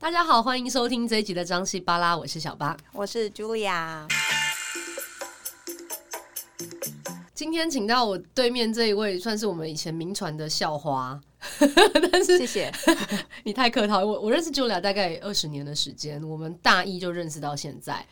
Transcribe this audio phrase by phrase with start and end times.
[0.00, 4.08] 大家好，欢迎收听这一集的张西巴拉，我是小巴，我是 Julia。
[7.34, 11.20] 今天请到我对面这一位，算是我们以前名传的校花，
[12.10, 12.72] 但是谢谢
[13.44, 14.02] 你太客套。
[14.02, 18.02] 我我认识 Julia 大概二十年的时间，我们大一就认识到现在。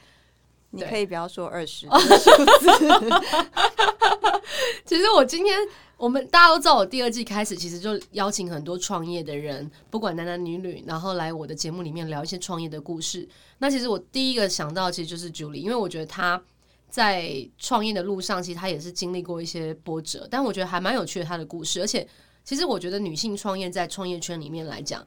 [0.69, 1.89] 你可以不要说二十。
[4.85, 5.59] 其实我今天。
[5.99, 13.29] 我们大家都知道，我第二季开始其实就邀请很多创业的人，不管男男女女，然后来我的节目里面聊一些创业的故事。
[13.59, 16.41] 那其实我第一个想到其实就是 Julie，因为我觉得她
[16.89, 21.81] 在创业的路上，其实她也是经历过一些波折，但我觉得还蛮有趣的她的故事。
[21.81, 22.07] 而且，
[22.45, 25.05] 其实我觉得女性创业在创业圈里面来讲，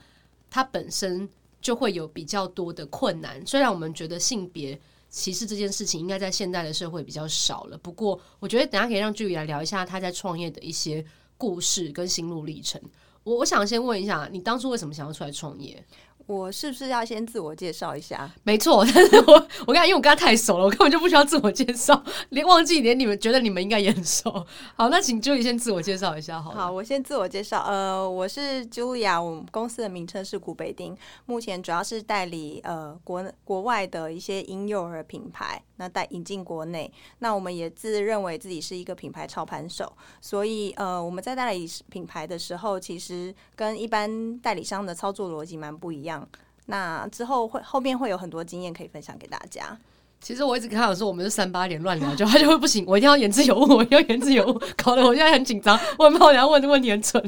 [0.50, 1.28] 她本身
[1.62, 3.42] 就会有比较多的困难。
[3.48, 4.78] 虽然我们觉得性别
[5.12, 7.78] 其实这件事情应该在现代的社会比较少了。
[7.78, 11.06] 不过，我觉得等下可以让 j u 来聊一下他在创业的一些
[11.38, 12.82] 故事跟心路历程。
[13.24, 15.86] 我我想先问一下，你当初为什么想要出来创业？
[16.32, 18.30] 我是不是要先自我介绍一下？
[18.44, 24.46] 没错， 但是我我刚才因为我跟他太熟了，我根本就不需要自我介绍，连忘记连你们觉得你们应该也很熟。
[24.76, 26.58] 好，那请 Julie 先自我介绍一下好了。
[26.58, 27.64] 好，我先自我介绍。
[27.68, 36.92] 呃，我是 Julia，我们公司的名称是古北丁，目前主要是代理呃国国外的一些婴幼儿品牌，那带引进国内。
[37.18, 46.28] 那我们也自认为自己是一个品牌操盘手，所以呃我们在代理品牌的时候，其实跟一般代理商的操作逻辑蛮不一样。
[46.68, 49.76] 那之后会后面会有很多经验可以分享给大家。
[50.22, 57.20] 其实我一直跟他说，我们是三八点乱聊，就他就会不行，我一定要言之有物，我要言之有物，搞得我现在很紧张，我很怕我等下问的问题很蠢。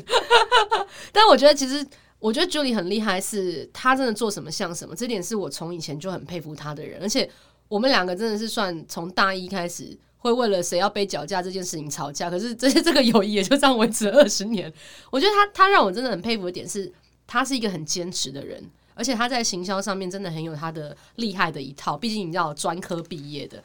[1.11, 1.83] 但我觉得，其实
[2.19, 7.01] 我觉得 Julie 很厉害，是他真的做什么像什么，这点是我从以前就很佩服他的人。
[7.01, 7.27] 而且
[7.73, 14.71] 我们两个真的是算从大一开始会为了谁要背脚架这件事情吵架，可是这些这个友谊也就这样维持了二十年。
[15.09, 16.93] 我觉得他他让我真的很佩服的点是，
[17.25, 18.63] 他是一个很坚持的人。
[18.95, 23.57] 而且他在行销上面真的很有他的厉害的一套，毕竟你知道专科毕业的。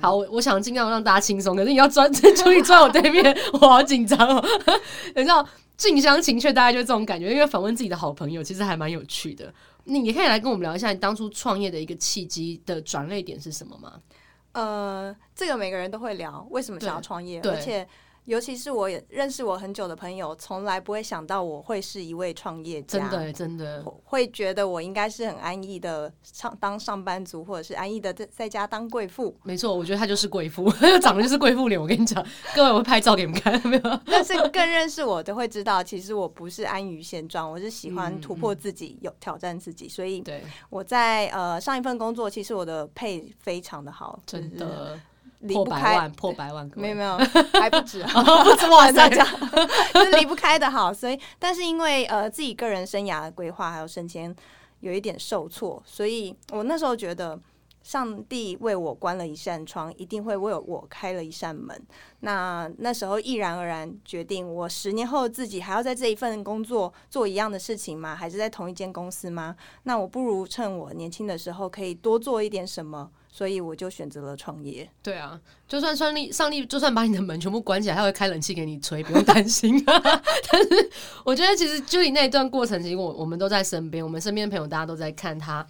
[0.00, 4.42] 好，我我想尽量让大家轻松，可是你要专 注意坐我对面，我好紧张哦。
[5.14, 5.46] 你知道
[5.88, 9.52] 近乡情怯，大概就这种感觉，因为访问自己的好朋友，其实还蛮有趣的。
[9.84, 14.00] 你也可以来跟我们聊一下，你当初创业的一个契机的转捩点是什么吗？
[14.52, 17.88] 呃，这个每个人都会聊，为什么想要创业，而且。
[18.24, 22.98] 尤其是我也认识我很久的朋友，从来不会想到我会是一位创业家。
[22.98, 29.36] 真的，真的会觉得我应该是很安逸的上当上班族，或者是安逸的在在家当贵妇。
[29.42, 31.80] 没错，我觉得她就是贵妇，他 长得就是贵妇脸。
[31.80, 34.00] 我跟你讲， 各位，我会拍照给你们看，没有？
[34.06, 39.88] 但是更认识我的会知道，其实我不是安于现状，我是喜欢突破自己，有挑战自己。
[39.88, 40.22] 所以，
[40.68, 45.00] 我在呃上一份工作，其实我的配非常的好，真的。
[45.40, 47.16] 离不开破百万，没有没有，
[47.60, 48.02] 还不止，
[48.44, 49.26] 不止我这样讲，
[49.94, 50.92] 就是离不开的好。
[50.92, 54.34] 所以，但是因为呃自己个人生涯的规划还有升迁
[54.80, 57.40] 有一点受挫，所以我那时候觉得
[57.82, 61.74] 上帝为我关了一扇窗，一定会为我开了一扇门。
[62.20, 68.14] 那那时候毅然而然决定，我十年后自己还要在这一份工作做一样的事情吗？
[68.14, 69.56] 还是在同一间公司吗？
[69.84, 73.10] 那我不如趁我年轻的时候可以多做一点什么。
[73.32, 74.90] 所以我就选择了创业。
[75.02, 79.82] 对啊，就算上帝上帝就算把你的门全部关起来，他会开冷气给你吹，不用担心。
[79.86, 80.90] 但是
[81.24, 85.64] 我觉得，其实就你那一段过程，其实我我们都在身边，我们身边的朋友大家都在看他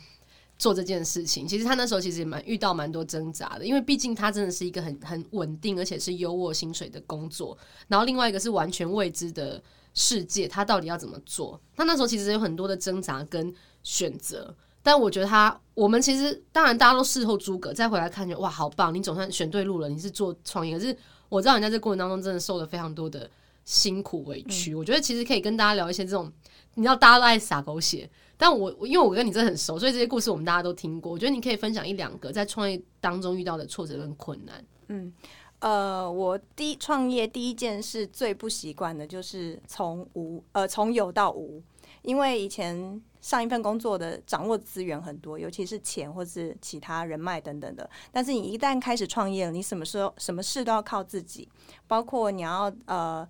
[0.59, 1.47] 做这件事情。
[1.47, 7.57] 其实他那时候其实也蛮遇到蛮多挣扎的，因为毕竟他真的是一个很很稳定，而且是优渥薪水的工作。
[7.89, 9.63] 然后另外一个是完全未知的
[9.95, 11.61] 世界，他到底要怎么做？
[11.77, 14.57] 他那时候其实有很多的挣扎跟选择。
[14.83, 18.95] 但我觉得他，我们其实当然大家都事后诸葛，再回来看就哇，好棒！
[18.95, 20.79] 你总算选对路了，你是做创业。
[20.79, 20.97] 可是
[21.29, 23.29] 我知道你在这过程当中真的受了非常多的
[23.65, 24.73] 辛苦委屈。
[24.73, 26.33] 嗯、我觉得其实可以跟大家聊一些这种，
[26.75, 31.13] 你知道大家都爱撒狗血，但我因为我跟你真的很熟，所以这些故事我们大家都听过。
[31.13, 34.65] 我觉得你可以分享一两个在创业当中遇到的挫折跟困难。
[34.89, 35.13] 嗯，
[35.61, 41.63] 呃，我第一创业第一件事最不习惯的就是从无呃从有到无，
[42.03, 43.01] 因为以前。
[43.23, 47.87] 上一份工作的掌握资源很多，尤其是钱或是其他人脉等等的。
[48.11, 51.47] 但是你一旦开始创业了，你什么时候什么事都要靠自己，
[51.87, 53.29] 包括你要呃，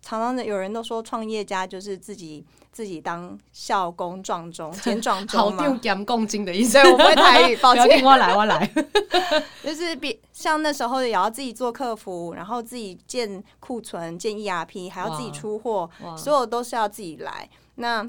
[0.00, 6.80] 常常的有人都说创业家就是自己自己当校工撞钟兼撞钟嘛，好丢共金的意思。
[6.80, 8.72] 对，我不会台语，抱歉，我来我来，
[9.64, 17.50] 就是比像那时候也要自己做客服，然后自己建库存、建 ERP，还要自己出货，所有都是要自己来。
[17.76, 18.08] 那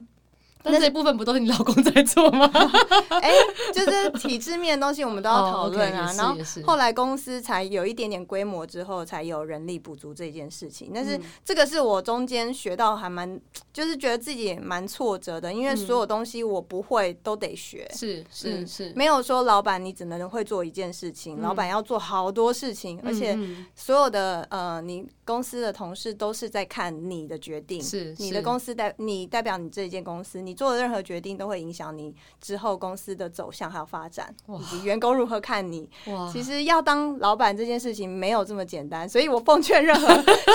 [0.64, 2.50] 但这一部分不都是你老公在做吗？
[3.22, 6.08] 哎、欸，就是体制面的东西我们都要讨论啊。
[6.08, 10.92] Oh, okay, 然后后来公司才有一点点规模之后，才有人力补足这件事情。
[10.96, 13.40] 但是这个是我中间学到还蛮，
[13.74, 17.86] 就是觉得自己也蛮挫折的，因为所有东西我不会都得学。
[17.94, 23.38] 是是是，没有说老板你只能会做一件事情，老板要做好多事情，而且
[23.76, 30.53] 所有的呃，你公司的同事都是在看你的决定，是你的公司代你代表你这一间公司，你。
[30.54, 35.90] 做的任何决定都会影响你之后公司的走向还有发展，以及员工如何看你。
[36.08, 40.08] 哇，其实要当老板这件事情没有这么简单， 所以我奉劝任何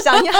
[0.02, 0.32] 想要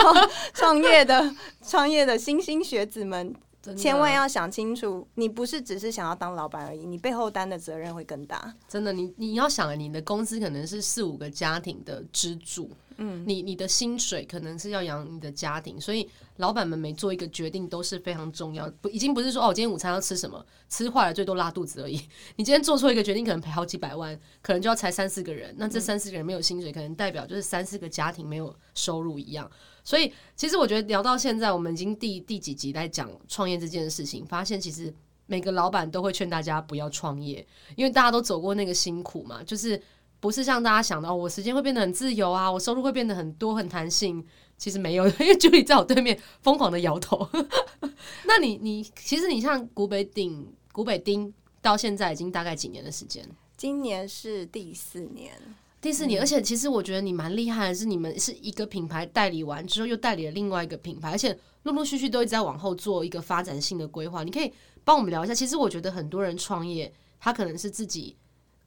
[0.55, 3.34] 创业的 创业的新兴学子们，
[3.76, 8.54] 千万要想清楚，你不是只是想要当老板而已，你背后担的责任会更大。
[8.69, 12.70] 真的，你你要想，你的工资可能是四五个家庭的支柱。
[13.00, 16.08] 嗯，你你的薪水可能是要养你的家庭，所以
[16.38, 18.68] 老板们每做一个决定都是非常重要。
[18.80, 21.94] 不，已经不是说哦，今天午餐要吃什么，吃坏了最多拉肚子而已。
[22.34, 25.54] 你今天做出一个决定，可能赔好几百万，可能就要裁三四个人。
[25.56, 29.48] 那这三四个人没有薪水，可能代表就是三四个家庭没有收入一样。
[29.84, 34.92] 所以，其实我觉得聊到现在，我们已经第第几集在讲创业这件事情，发现其实
[35.26, 37.46] 每个老板都会劝大家不要创业，
[37.76, 39.80] 因为大家都走过那个辛苦嘛，就是。
[40.20, 44.24] 不是像大家想的哦，我时间会变得很自由啊，我收入会变得很多很弹性。
[44.56, 47.28] 其实没有， 因为 Julie 在我对面疯狂的摇头。
[48.26, 51.32] 那你你其实你像古北顶古北丁
[51.62, 53.24] 到现在已经大概几年的时间？
[53.56, 55.32] 今年是第四年，
[55.80, 56.20] 第四年。
[56.20, 64.24] 嗯、而且其实我觉得你蛮厉害的，是你们是一个品牌代理完之后又代理了另外一个品牌，而且陆陆续续都一直在往后做一个发展性的规划。
[64.24, 65.32] 你可以帮我们聊一下？
[65.32, 68.16] 其实我觉得很多人创业，他可能是自己。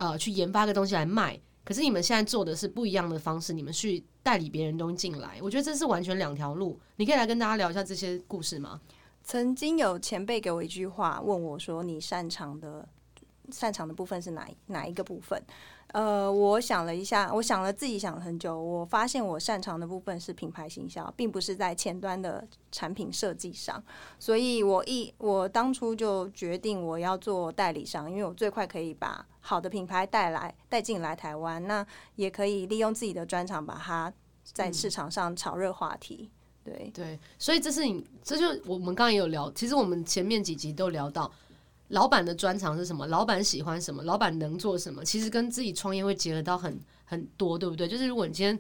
[0.02, 6.80] 呃，去研发个东西来卖，可是你们现在做的是不一样的方式，你们去代理别人东西进来，我觉得这是完全两条路。
[6.96, 8.82] 你可以来跟大家聊一下这些故事吗？
[9.24, 12.90] 曾经有前辈给我一句话，问我说：“你擅长的
[13.52, 15.40] 擅长的部分是哪哪一个部分？”
[15.94, 23.84] 呃，我想了一下，我想了自己想了很久，我发现我擅长的部分是品牌行销，并不是在前端的产品设计上。
[24.18, 31.86] 所以我一我当初就决定我要做代理商，因为我最快可以把好的品牌带来带进来台湾，那
[32.16, 34.14] 也可以利用自己的专长把它
[34.44, 36.30] 在市场上炒热话题。
[36.64, 41.30] 嗯、对对，所以这是你，这就我们刚刚也有聊，其实我们前面几集都聊到。
[41.92, 43.06] 老板的专长是什么？
[43.08, 44.04] 老板喜欢什么？
[44.04, 45.04] 老板能做什么？
[45.06, 47.88] 其实跟自己创业会结合到很很多，对不对？
[47.88, 48.58] 就是如果你今天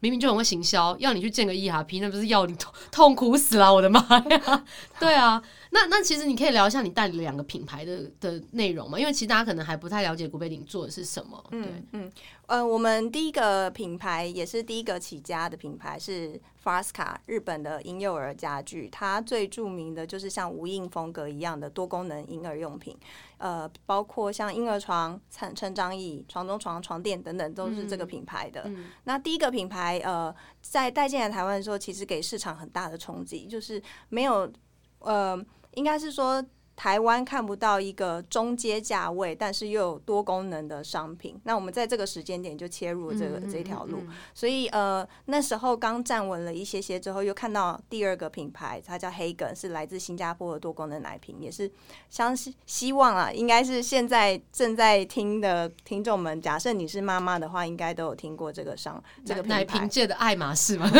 [0.00, 3.72] 明明就很会行销，要你去建个 ERP，那不是要你痛痛苦死了？
[3.72, 4.00] 我的妈
[4.30, 4.64] 呀！
[4.98, 8.98] 对啊，那那其实你可以聊一下你代理两个品牌的的内容嘛？
[8.98, 11.42] 因为其实大家可能还不太了解古北鼎做的是什么。
[11.50, 12.12] 对，嗯嗯。
[12.46, 22.98] 呃，我们第一个品牌也是第一个起家的品牌是 Fasca 日本的婴幼儿家具，它最著名的就是像无印风格一样的多功能婴儿用品，
[23.38, 28.62] 呃，包括像婴儿床、成成长椅、床中床、床垫等等，都是这个品牌的。
[28.64, 34.52] 嗯、那第一个品牌呃，在带进来台湾的时候，其实给市场很大的冲击，就是没有
[34.98, 35.40] 呃，
[35.72, 36.44] 应该是说。
[36.80, 41.38] 台湾看不到一个中阶价位，但是又有多功能的商品。
[41.44, 43.98] 那我们在这个时间点就切入了这个、嗯、这条路。
[43.98, 51.70] 嗯嗯、所以呃，那时候刚站稳了一些些之后，又看到第二个品牌，它叫 Hagen，是来自新加坡的多功能奶瓶，也是
[52.08, 60.90] 相信希望啊，应该是现在正在听的听众们，假设你是妈妈的话，应该都有听过这个商这个奶瓶界的爱马仕嘛。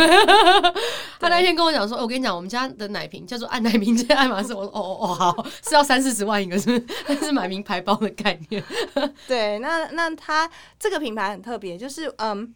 [1.18, 4.52] 他那天跟我讲说，我跟你讲，我们家的奶瓶叫做爱奶瓶界爱马仕。
[4.52, 5.46] 我说哦哦哦好。
[5.70, 6.96] 是要三四十万一个，是不是？
[7.06, 8.60] 但 是买名牌包的概念。
[9.28, 12.52] 对，那那它这个品牌很特别，就是嗯，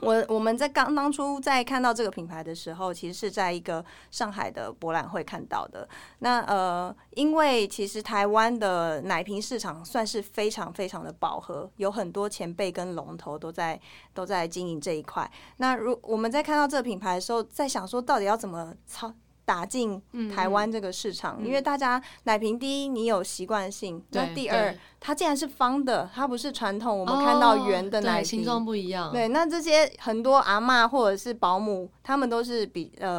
[0.00, 5.88] 我我们在刚当初在看到这个品牌的时候，其实是在一个上海的博览会看到的。
[6.18, 13.80] 那呃，因为其实台湾的奶瓶市场算是非常非常的饱和，有很多前辈跟龙头都在
[14.12, 15.30] 都在经营这一块。
[15.58, 19.14] 那如我们在看到这个品牌的时候，在想说到底要怎么操。
[19.48, 19.98] 打进
[20.36, 29.10] 台湾这个市场，因为大家奶瓶第一，你有习惯性；那第二，它竟然是方的，它不是传统我们看到圆的奶瓶，形状不一样。
[29.10, 33.18] 对，那这些很多阿妈或者是保姆，他们都是比呃，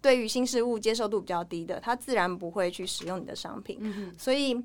[0.00, 3.76] 对于新事物接受度比较低的，他自然不会去使用你的商品。
[3.82, 4.58] 嗯、所以，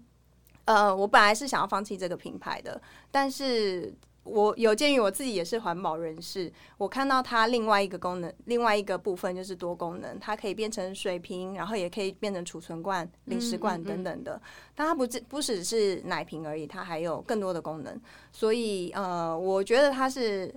[0.64, 2.82] 呃，我本来是想要放弃这个品牌的，
[3.12, 3.94] 但是。
[4.24, 14.42] 我有鉴于我自己也是环保人士，我看到它另外一个功能，另外一个部分就是多功能，它可以变成水瓶，然后也可以变成储存罐、零食罐等等的。
[14.74, 18.00] 但它不只不只是奶瓶而已，它还有更多的功能。
[18.32, 20.54] 所以呃，我觉得它是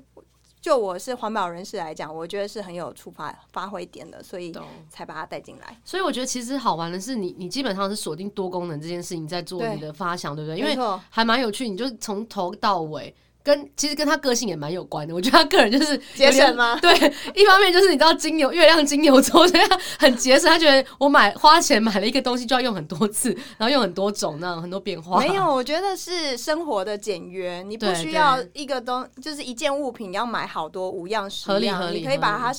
[0.61, 4.55] 就我是环保人士来讲，我觉得是很有触发发挥点的，所以
[4.89, 5.77] 才把它带进来。
[5.85, 10.73] 所以我觉得其实好玩的是你，你你基本上是锁定多功能这件事情在做你的发想，对，对不对？
[10.73, 13.13] 因为还蛮有趣，你就从头到尾。
[13.47, 16.77] 跟其实跟他个性也蛮有关的，我觉得他个人就是节省吗？
[16.83, 16.93] 对，
[17.33, 20.51] 一方面就是你知道金牛月亮金牛座，所以他很节省。
[20.51, 25.21] 他觉得我买花钱买了一个东西就要用很多次，然后用很多种那种很多变化。
[25.21, 32.53] 没有，我觉得是生活的简约，你不需要一个东，就是一件物品要买好多五样十样，合理合理，你可以把它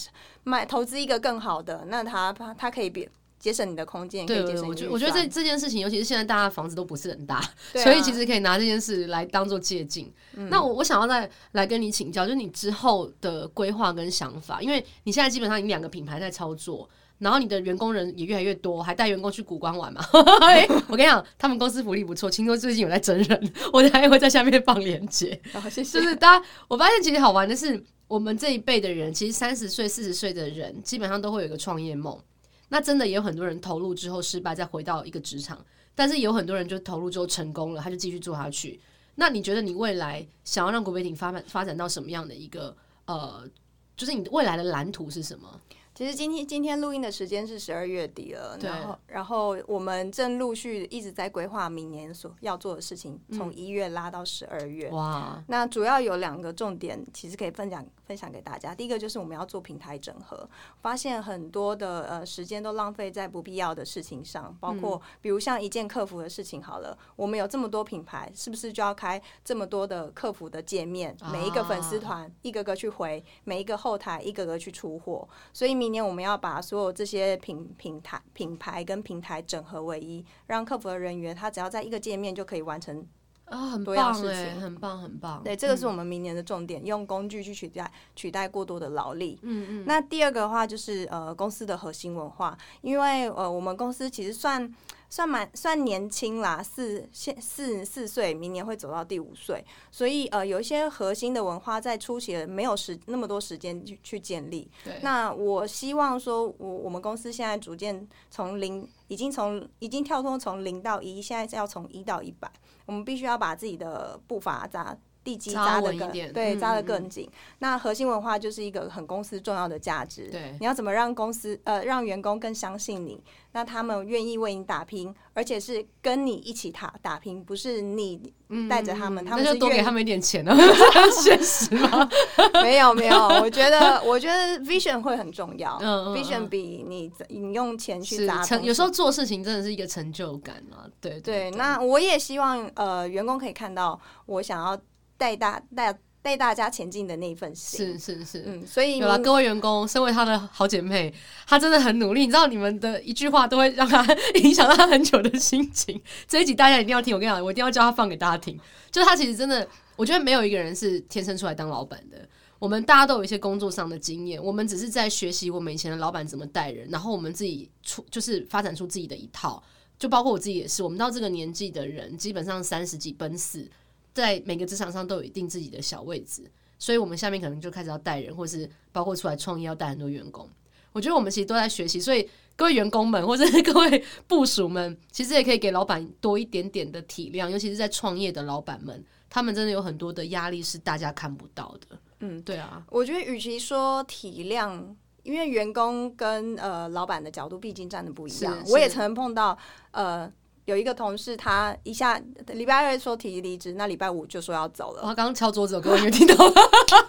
[0.46, 3.10] 买投资一个更好的，那它它可以比。
[3.39, 10.12] 节省你的空间，对，我觉我觉得这这件事情，尤其是现在大家房子都不是很大，啊、所以其实可以拿这件事来当做借镜。
[10.36, 16.89] 嗯、那我我想要再来跟你请教，就是你之后的规划跟想法，因为你现在基本上你两个品牌在操作，
[17.20, 20.03] 然后你的员工人也越来越多，还带员工去谷关玩嘛。
[20.89, 25.39] 我跟你讲，他们公司福利不错，听说最近有在真人，我还会在下面放链接。
[25.53, 26.00] 好，谢谢。
[26.00, 32.20] 就是大家，我发现其实好玩的是，我们这一辈的人，其实三十岁、四十岁的人，基本上都会有一个创业梦。
[32.69, 38.79] 那真的也有很多人投入之后失败，再回到一个职场，但是有很多人就投入之后成功了，他就继续做下去。
[39.15, 43.50] 那你觉得你未来想要让国北町发展发展到什么样的一个呃，
[43.95, 45.59] 就是你未来的蓝图是什么？
[45.98, 54.92] 其实今天今天录音的时间是十二月底了，然后然后我们正陆续一直在规划明年所要做的事情，从一月拉到十二月。
[54.92, 55.44] 哇！
[55.48, 58.75] 那主要有两个重点，其实可以分享分享给大家。
[58.75, 60.48] 第一个就是我们要做平台整合，
[60.84, 66.62] 发现很多的呃时间都浪费在不必要的事情上，包括比如像一键客服的事情。
[66.62, 71.18] 好了，我们有这么多品牌，是不是就要开这么多的客服的界面？
[71.34, 75.87] 每一个粉丝团一个个去回，每一个后台一个个去出货，所以明。
[75.88, 83.08] 今年我们要把所有这些品品牌品牌跟平台整合为一，让客服的人员他只要在一个界面就可以完成
[83.46, 85.41] 啊，很多样事情，很棒很棒。
[85.46, 89.39] 对，这个是我们明年的重点，用工具去取代取代过多的劳力。
[89.44, 89.86] 嗯嗯。
[89.88, 94.70] 那第二个的话就是呃公司的核心文化，因为呃我们公司其实算。
[95.09, 104.69] 算蛮算年轻啦，四现四四岁，明年会走到第五岁，所以呃有一些核心的文化在初期没有时那么多时间去去建立。
[104.83, 104.99] 对。
[105.01, 112.51] 那我希望说，我我们公司现在逐渐从零，已经从已经跳脱从零到一，现在是要从一到一百，
[112.85, 114.97] 我们必须要把自己的步伐扎。
[115.27, 117.29] 地基扎的更对，扎的更紧。
[117.60, 120.29] 那核心文化就是一个很公司重要的价值。
[120.31, 123.22] 对，你要怎么让公司呃让员工更相信你？
[123.51, 128.31] 那他们愿意为你打拼，而且是跟你一起打打拼，不是你
[128.69, 129.25] 带着他们。
[129.25, 130.55] 他们就多给他们一点钱呢？
[131.22, 132.07] 现实吗？
[132.63, 135.77] 没有没有，我觉得我觉得 vision 会很重要。
[135.81, 138.46] 嗯，vision 比你你用钱去砸。
[138.60, 140.88] 有时候做事情真的是一个成就感啊。
[141.01, 144.79] 对对，那我也希望呃员工可以看到我想要。
[145.17, 151.13] 带大带带大家前进的那一份心，是是是，嗯，所以有了各位员工，身为他的好姐妹，
[151.45, 152.21] 她真的很努力。
[152.21, 154.05] 你知道，你们的一句话都会让她
[154.43, 156.01] 影响到她很久的心情。
[156.27, 158.59] 这一集大家一定要听，我跟你讲，我一定要叫她放给大家听。
[158.91, 162.27] 就是她其实真的，我觉得没有一个人是天生出来当老板的。
[162.59, 169.63] 我们大家都有一些工作上的经验，我们只是在学习我们以前的老板怎么带人，然后我们自己出就是发展出自己的一套。
[169.97, 173.69] 就包括我自己也是，我们到这个年纪的人，基本上三十几奔四。
[174.17, 176.41] 在每个职场上都有一定自己的小位置，
[176.79, 180.50] 所以我们下面可能就开始要带人，或是包括出来创业要带很多员工。
[180.91, 192.00] 我觉得我们其实都在学习，所以各位员工们或者各位部署们，其实也可以给老板多一点点的体谅，尤其是在创业的老板们，他们真的有很多的压力是大家看不到的。
[192.21, 194.83] 嗯，对啊，我觉得与其说体谅，
[195.21, 199.55] 因为员工跟呃老板的角度毕竟站的不一样，我也曾碰到
[199.91, 200.31] 呃。
[200.67, 205.01] 有一个同事，他一下礼拜二说提离职，那礼拜五就说要走了。
[205.01, 206.62] 他刚刚敲桌子，我各位没听到吗？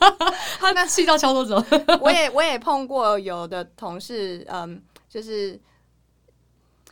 [0.61, 1.77] 他那气到敲桌子。
[2.01, 5.61] 我也我也碰过有的同事，嗯，就是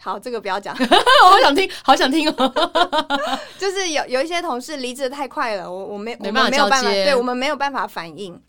[0.00, 0.74] 好，这个不要讲，
[1.22, 2.52] 我好想听，好想听哦。
[3.56, 8.42] 就是有有一些同事离职太快了，我我没没办法没有办法，对我们没有办法反应。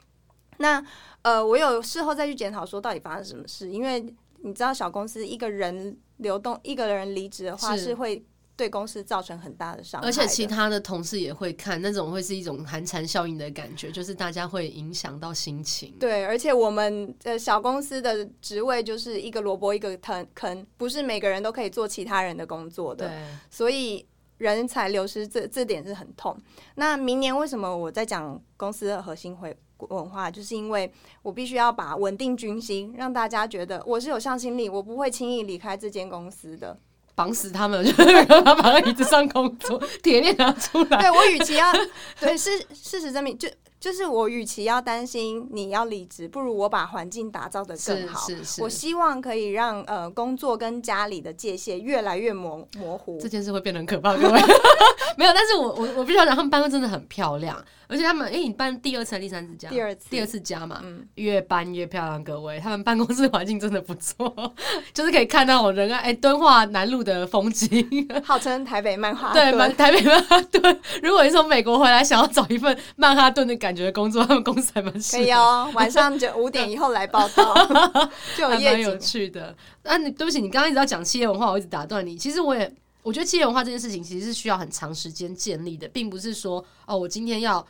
[0.58, 0.84] 那
[1.22, 4.04] 呃，我有事后再去检讨，说到底发生什么事，因为。
[4.44, 8.24] 你知道小公司一个人流动，一个人离职的话，是会
[8.56, 10.08] 对公司造成很大的伤害。
[10.08, 15.94] 而且其他的同事也会看，那种会是一种寒蝉效应的感觉，就是大家会影响到心情。
[16.00, 23.08] 对，而且我们呃小公司的职位就是一个萝卜一个坑，坑不是每个人都可以做其他人的工作的。
[23.08, 23.18] 对，
[23.50, 24.06] 所以
[24.38, 26.36] 人才流失这这点是很痛。
[26.76, 29.56] 那明年为什么我在讲公司的核心会？
[29.90, 30.92] 文化就是因为
[31.22, 36.78] 我必须要把稳定军心，让大家觉得我是有向心力，我不会轻易离开这间公司的，
[37.16, 41.02] 绑死他们，就是让他绑在椅子上工作，铁链拿出来。
[41.02, 41.72] 对，我与其要
[42.20, 43.48] 对事事实证明，就
[43.88, 48.28] 就是我与其要担心你要离职，不如我把环境打造的更好。
[48.28, 53.18] 是是是，我希望可以让呃工作跟家里的界限越来越模模糊。
[53.18, 54.42] 这件事会变得很可怕，各位。
[55.16, 59.70] 没有，但是我我我必须要讲，他们办公真的很漂亮，而且他们哎、欸，你搬第二次还是第三次家？
[59.70, 64.54] 第二次，第二次家嘛，嗯，越搬越漂亮，各位，他们办公室环境真的不错，
[64.94, 70.80] 就是可以看到我仁爱哎敦化南路的风景，号称台北曼哈顿，对，台北曼哈顿。
[71.02, 75.24] 如果你从美国回来，想要找一份曼哈顿的感觉的工作，他们公司还蛮适合。
[75.24, 77.54] 可以哦，晚上就五点以后来报到，
[78.38, 79.56] 就有有趣的。
[79.84, 82.18] 啊，你对不起，你刚刚一直在讲企业文化，我一直打断你。
[82.18, 82.74] 其实我也。
[83.04, 87.66] 我觉得企业文化这件事情其实是需要很长时间建立的，并不是说哦，我今天要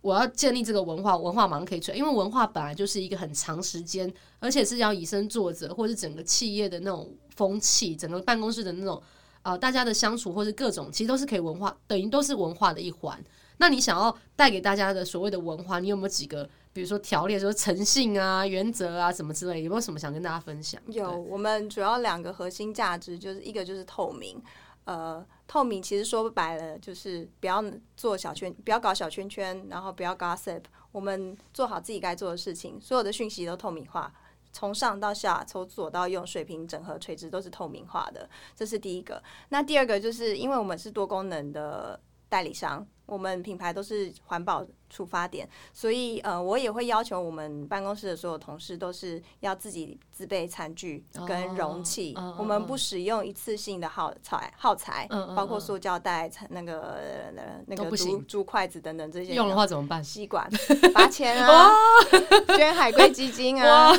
[0.00, 1.96] 我要建立这个文化，文化马上可以出来。
[1.98, 8.96] 因为文化本来就是一个很长时间，而且是要以身作则，或是整个企业的那种风气，整个办公室的那种
[9.42, 13.22] 啊、呃，大家的相处，或是各种，其实都是可以文化，等于都是文化的一环。
[13.58, 20.80] 那你想要带给大家的所谓的文化，你有没有几个，比如说条例，说诚信啊、原则啊什么之类，有没有什么想跟大家分享？
[20.86, 24.42] 有，我们主要两个核心价值，就是一个就是透明。
[24.84, 27.62] 呃，透明其实说白了就是不要
[27.94, 30.62] 做小圈，不要搞小圈圈，然后不要 gossip。
[30.92, 34.10] 我们做好自己该做的事情，所有的讯息都透明化，
[34.50, 39.22] 从上到下，从左到右，水平整合垂直都是透明化的，这是第一个。
[39.50, 42.86] 那第二个就是因为我们是多功能的代理商。
[43.06, 52.12] 我们品牌都是环保出发点，所以呃，我也会要求我们办公室的所有同事都是要自己自备餐具跟容器。
[52.14, 52.36] Oh, uh, uh, uh.
[52.40, 55.34] 我们不使用一次性的耗材，耗材，uh, uh, uh.
[55.34, 57.32] 包括塑胶袋、那个
[57.66, 59.34] 那个竹竹筷子等等这些。
[59.34, 60.04] 用的话怎么办？
[60.04, 60.46] 吸管
[60.92, 61.70] 罚钱啊！
[62.58, 63.90] 捐海龟基金啊！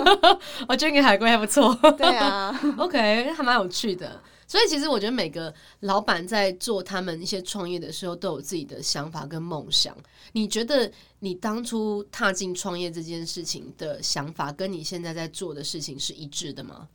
[0.68, 1.74] 我捐给海龟还不错。
[1.96, 4.20] 对啊， OK，还蛮有趣的。
[4.52, 9.96] 所以其实我觉得每个老板在做他们一些创业的时候，都有自己的想法跟梦想。
[10.32, 16.86] 你觉得你当初踏进创业这件事情的想法，跟你现在在做的事情是一致的吗？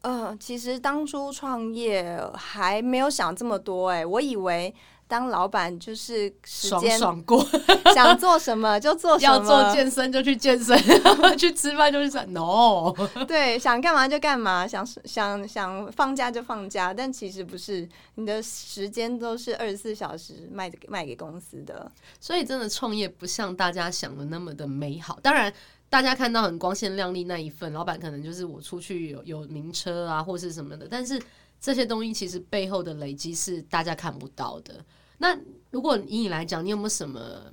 [0.00, 4.74] 呃，其实当初创业还没有想这么多，欸，哎，我以为。
[5.08, 7.44] 当老板就是时间爽爽过，
[7.94, 10.78] 想做什么就做什么，要做健身就去健身，
[11.36, 12.18] 去吃饭就去吃。
[12.28, 12.92] No，
[13.26, 21.90] 对，想干嘛就干嘛，想想想放假就放假，但其实不是，你的时间都是二十四小时卖卖给公司的。
[22.20, 25.18] 所以真的创业不像大家想的那么的美好。
[25.22, 25.50] 当然，
[25.88, 31.18] 大家看到很光鲜亮丽那一份，老板可能就是我出去有有名车啊，或是什么的，但是。
[31.60, 34.76] 这些东西其实背后的累积是大家看不到的。
[35.18, 35.38] 那
[35.70, 37.52] 如果以你来讲，你有没有什么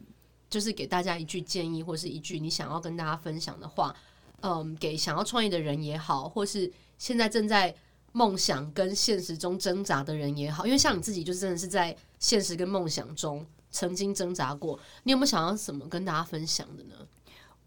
[0.50, 3.96] 就是给大家一句建议，或是一句你想要跟大家分享的话？
[4.42, 7.76] 嗯，给想要创业的人也好，或是现在正在
[8.12, 14.80] 梦想跟现实中挣扎的人也好，因为像你自己，就真的是在现实跟梦想中曾经挣扎过。
[15.04, 16.96] 你有没有想要什么跟大家分享的呢？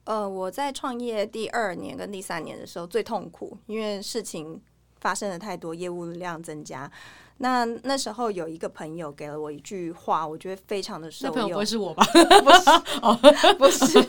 [0.05, 4.61] 呃，我在创业第二年跟第三年的时候最痛苦，因为事情。
[5.01, 6.91] 发生了太多，业务量增加。
[7.39, 11.35] 那那时候有一个朋友给了我一句话，我觉得非常的受用。
[11.37, 12.05] 那朋友不会是我吧？
[12.43, 12.71] 不是，
[13.01, 13.19] 哦，
[13.59, 14.03] 不是。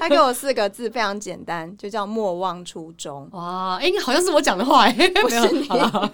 [0.00, 3.28] 他给我四个字，非常简单，就叫莫忘初衷。
[3.32, 5.68] 哇，哎，好像是我讲的话，哎，不是你，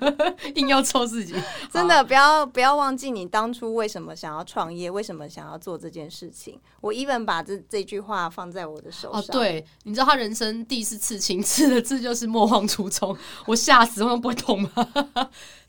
[0.61, 1.35] 硬要抽自己。
[1.73, 6.61] 真的，不要不要忘记你当初为什么想要创业，为什么想要做这件事情。
[6.81, 9.21] 我 even 把这这句话放在我的手上。
[9.21, 14.71] 哦，对，你知道他人生第一次刺青，刺的字就是莫忘初衷，我吓死，我不会痛吗？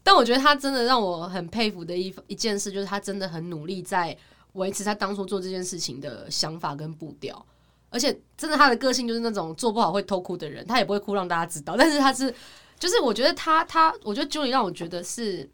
[0.05, 4.15] 但我觉得他真的让我很佩服的一一件事，就是他真的很努力在
[4.51, 7.43] 维持他当初做这件事情的想法跟步调，
[7.89, 12.35] 而且真的他的个性就是那种做不好会偷哭的人，他也不会哭让大家知道，但是他是
[12.77, 15.49] 就是我觉得他他，我觉得 Julie 让我觉得是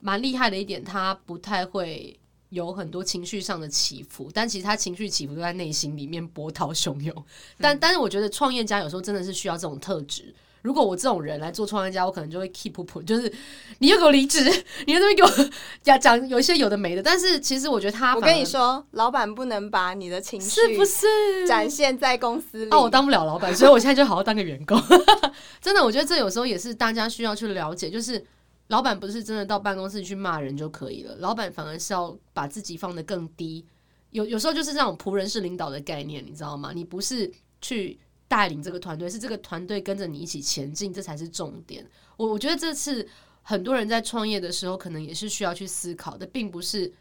[0.00, 2.18] 蛮厉害的一点，他不太会
[2.48, 7.24] 有很多情绪上的起伏，但其实他情绪起伏都在内心里面波涛汹涌，
[7.58, 10.34] 但但是我觉得创业家有时候真的是需要这种特质。
[10.66, 13.32] 如果我这种人来做创业家，我可能就会 keep up，就是
[13.78, 14.42] 你又给我离职，
[14.84, 15.50] 你又这边给我
[15.80, 17.00] 讲讲有一些有的没的。
[17.00, 21.06] 但是其实我觉得他，我跟你说，老板不能把你的情绪是不是
[21.46, 22.70] 展现在公司里？
[22.72, 24.76] 哦，我当不了老板，所以我现在就好好当个员工。
[25.62, 28.26] 真的，我觉得这有时候也是大家需要去了解，就是
[28.66, 33.64] 老板不是真的到办公室去骂人就可以了，老板反而是要把自己放得更低。
[34.10, 36.72] 有有时候就是这种仆人式领导的概念，你知道吗？
[36.74, 37.96] 你不是去。
[38.28, 41.86] 带领这个团队，是这个团队跟着你一起前进，这才是重点。
[42.16, 43.06] 我我觉得这次
[43.42, 46.92] 很多人在创业的时候，可能也是需要去思考的，并不是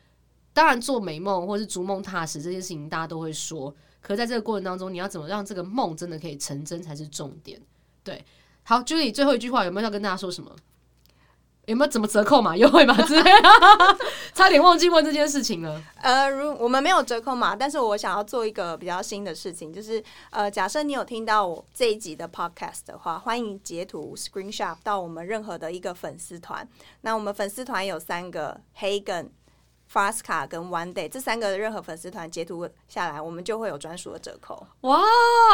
[0.53, 3.75] 当然做美梦或是逐梦踏实这件事情，大家都会说。
[4.01, 7.59] 可在这个过程当中，你要怎么让这个梦真的可以成真，才是重点。
[8.03, 8.23] 对，
[8.61, 10.55] 好，Julie，最后一句话有没有要跟大家说什么？
[11.67, 13.49] 有没有怎么折扣码优惠码之类的？
[14.33, 15.81] 差点忘记问这件事情了。
[16.01, 26.67] 呃，如我们没有折扣码，但是我想要做一个比较新的事情，就是呃，假设你有听到我这一集的 podcast 的话，欢迎截图 screenshot 到我们任何的一个粉丝团。
[27.01, 29.29] 那我们粉丝团有三个 Hagen。
[29.91, 34.65] Frasca 跟 One Day 这三个的任何粉丝团截图下来，我们就会有专属的折扣。
[34.81, 34.99] 哇，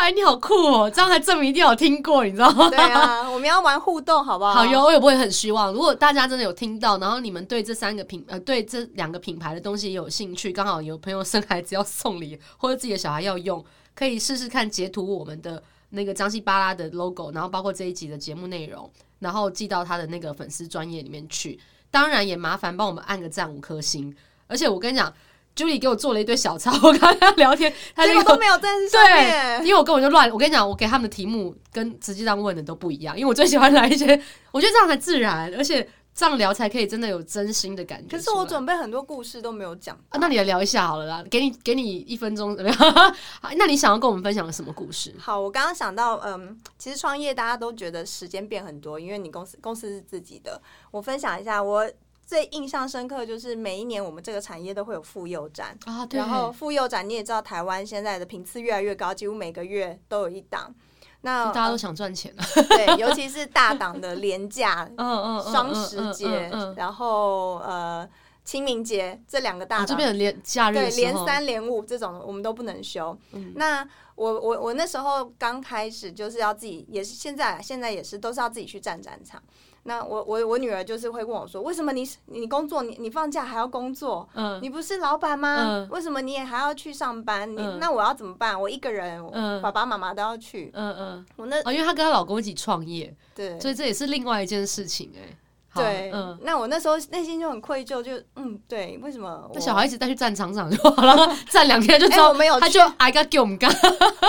[0.02, 0.90] 哎，你好酷哦！
[0.90, 2.70] 这样才证明一定有听过，你知道吗？
[2.70, 4.54] 对啊， 我们要玩互动，好不好？
[4.54, 5.72] 好哟，我也不会很失望。
[5.72, 13.64] 如果大家真的有听到，然后你们对这三个品呃，对这两个品牌的东西也有兴趣，刚好有朋友生孩子要送礼，或者自己的小孩要用，
[13.94, 18.90] 可以试试看截图我们的那个张西巴拉的 logo，然后包括这一集的节目内容，
[19.20, 21.60] 然后寄到他的那个粉丝专业里面去。
[21.92, 24.16] 当然也麻烦帮我们按个赞五颗星，
[24.48, 25.14] 而且我跟你讲
[25.56, 30.32] ，Julie 给我做了一堆小抄， 我跟他聊天，他结果都没有在上面，对，因为我根本就乱。
[30.32, 34.20] 我跟你讲，我给他们的题目跟实际上问的都不一样，因为我最喜欢来一些，
[34.52, 38.18] 我觉得这样才自然，而且这样聊才可以真的有真心的感觉。
[38.18, 43.16] 可是我准备很多故事都没有讲啊，那你来聊一下好了啦，给你给你一分钟怎么样？
[43.58, 45.14] 那你想要跟我们分享什么故事？
[45.18, 50.62] 好，我刚刚想到，嗯，其实创业大家都觉得时间变很多，因为你公司公司是自己的。
[50.92, 51.90] 我分享一下我。
[52.24, 56.18] 最印象深刻就是每一年我们这个产业都会有妇幼展啊，对。
[56.18, 60.74] 然后妇幼展你也知道，台湾现在的频次越来越高，几乎每个月都有一档。
[61.22, 62.34] 那大家都想赚钱，
[62.70, 68.08] 对，尤其是大档的连假， 嗯嗯，双十节，然后呃
[68.44, 73.16] 清明节这两个大档，这边连假日对连三连五这种我们都不能休。
[73.56, 79.42] 那我我我那时候刚开始就是要自己，也是现在现在也是都是要自己去站战场。
[79.84, 84.28] 那我我我女儿就是会问我说：“为什么你你工作你你放假还要工作？
[84.36, 85.58] 嗯，你不是老板吗？
[85.60, 87.52] 嗯，为什么你也还要去上班？
[87.52, 88.60] 你，嗯，那我要怎么办？
[88.60, 90.70] 我一个人，嗯，爸爸妈妈都要去。
[90.76, 95.36] 嗯嗯，我那哦，因为她跟她老公一起创业，对，所以这也是另外一件事情哎。
[95.74, 99.50] 对，嗯，那我那时候内心就很愧疚，就嗯，对，为什么？
[99.54, 102.28] 那小孩一直带去战场上 就好了， 站两天就知道。
[102.28, 103.72] 我没有，他就挨个给我们干，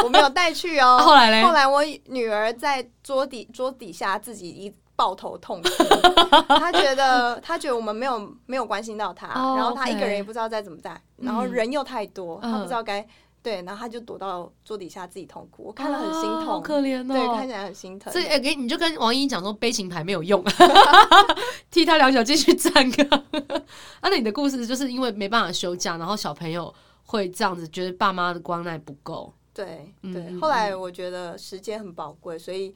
[0.05, 0.99] 我没有带去哦。
[1.05, 4.73] 后来嘞，后来我女儿在桌底桌底下自己一。
[5.03, 5.69] 抱头痛哭，
[6.47, 13.05] 他觉得他觉得我们没有没有关心到他，oh, 然后他一个人也不知道该怎么办，嗯、然后人又太多，他不知道该
[13.43, 18.13] 对，然后他就躲到桌底下自己痛哭，我看了很心痛，好可怜哦，对，看起来很心疼。
[18.13, 20.41] 所以，哎，给你就跟王英讲说，悲情牌没有用，
[21.69, 22.73] 替他两脚继续站
[24.03, 26.73] 那你的故事就是因为没办法休假，然后小朋友
[27.07, 30.39] 会这样子觉得爸妈的关爱不够，对对。
[30.41, 32.73] 后来我觉得时间很宝贵，所以。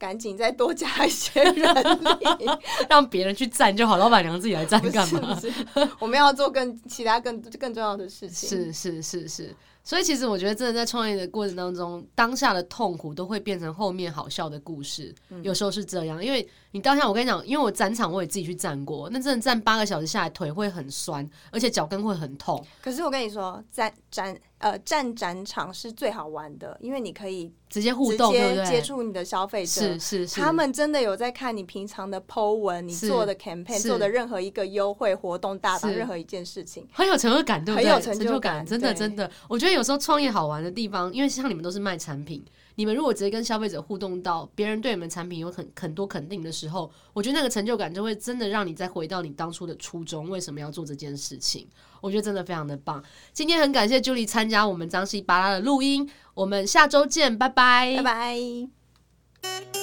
[0.00, 2.48] 赶紧再多加一些人力，
[2.88, 5.38] 让别人去站就好，老板娘自己来站干嘛？
[5.98, 8.48] 我们要做更其他更更重要的事情。
[8.48, 15.14] 是是是是，所以其实我觉得，真的在创业的过程当中，当下的痛苦都会变成后面好笑的故事。
[15.28, 22.64] 嗯、有时候是这样，因为你当下，我跟你讲，因为我展场我也自己去站过，那真的站八个小时下来，腿会很酸，而且脚跟会很痛。
[22.80, 24.34] 可是我跟你说，站站。
[24.60, 37.90] 呃，站展场是最好玩的，因为你可以直接互动，直接接触你的消费者，是是是，他们真的有在看你平常的 po 文，你做的 campaign，做的任何一个优惠活动、大到任何一件事情，很有成就感，对不对？
[37.90, 39.30] 很有成就感，真的真的。
[39.48, 42.44] 我觉得有时候创业好玩的地方，因为像你们都是卖产品。
[42.80, 51.68] 你们如果直接跟消费者互动到别人对你们产品有很很多肯定的时候，我觉得那个成就感就会真的让你再回到你当初的初衷，为什么要做这件事情？
[52.00, 53.04] 我觉得真的非常的棒。
[53.34, 58.02] 今天很感谢 Julie 参加我们张西巴拉的录音，我们下周见，拜拜，拜
[59.42, 59.79] 拜。